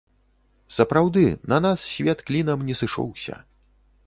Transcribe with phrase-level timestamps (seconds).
[0.77, 1.23] Сапраўды,
[1.53, 3.41] на нас свет клінам не сышоўся.